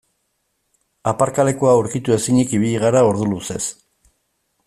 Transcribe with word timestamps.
Aparkalekua 1.11 1.75
aurkitu 1.75 2.15
ezinik 2.17 2.57
ibili 2.59 2.81
gara 2.87 3.05
ordu 3.13 3.31
luzez. 3.35 3.63